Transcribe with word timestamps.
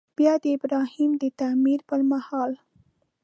بیا 0.17 0.33
د 0.43 0.45
ابراهیم 0.55 1.11
د 1.21 1.23
تعمیر 1.39 1.79
پر 1.89 2.01
مهال. 2.11 2.51